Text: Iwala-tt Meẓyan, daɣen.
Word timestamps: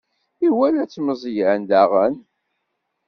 Iwala-tt 0.47 1.01
Meẓyan, 1.05 1.61
daɣen. 1.69 2.15